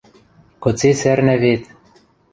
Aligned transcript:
–Кыце 0.63 0.89
сӓрнӓ 1.01 1.35
вет... 1.43 1.63